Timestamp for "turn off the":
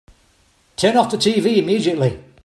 0.77-1.17